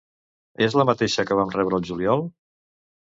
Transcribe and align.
És 0.67 0.77
la 0.79 0.85
mateixa 0.91 1.25
que 1.31 1.37
vam 1.41 1.53
rebre 1.59 1.79
al 1.81 1.89
juliol? 1.91 2.25